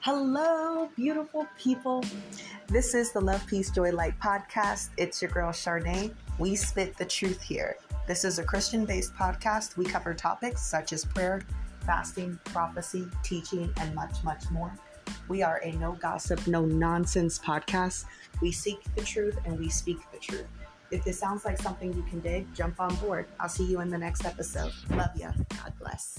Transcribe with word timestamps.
Hello, 0.00 0.88
beautiful 0.94 1.46
people. 1.58 2.04
This 2.68 2.94
is 2.94 3.12
the 3.12 3.20
Love, 3.20 3.44
Peace, 3.46 3.70
Joy, 3.70 3.90
Light 3.90 4.14
podcast. 4.20 4.90
It's 4.96 5.20
your 5.20 5.30
girl, 5.30 5.50
Charnay. 5.50 6.14
We 6.38 6.54
spit 6.54 6.96
the 6.96 7.04
truth 7.04 7.42
here. 7.42 7.76
This 8.06 8.24
is 8.24 8.38
a 8.38 8.44
Christian 8.44 8.84
based 8.84 9.14
podcast. 9.14 9.76
We 9.76 9.84
cover 9.84 10.14
topics 10.14 10.62
such 10.62 10.92
as 10.92 11.04
prayer, 11.04 11.42
fasting, 11.84 12.38
prophecy, 12.44 13.08
teaching, 13.22 13.72
and 13.80 13.94
much, 13.94 14.22
much 14.22 14.48
more. 14.50 14.72
We 15.28 15.42
are 15.42 15.60
a 15.64 15.72
no 15.72 15.92
gossip, 15.92 16.46
no 16.46 16.64
nonsense 16.64 17.38
podcast. 17.38 18.04
We 18.40 18.52
seek 18.52 18.78
the 18.94 19.02
truth 19.02 19.38
and 19.44 19.58
we 19.58 19.68
speak 19.68 19.98
the 20.12 20.18
truth. 20.18 20.46
If 20.90 21.04
this 21.04 21.18
sounds 21.18 21.44
like 21.44 21.60
something 21.60 21.92
you 21.92 22.02
can 22.02 22.20
dig, 22.20 22.46
jump 22.54 22.80
on 22.80 22.94
board. 22.96 23.26
I'll 23.40 23.48
see 23.48 23.64
you 23.64 23.80
in 23.80 23.90
the 23.90 23.98
next 23.98 24.24
episode. 24.24 24.72
Love 24.90 25.16
ya. 25.16 25.32
God 25.50 25.72
bless. 25.80 26.18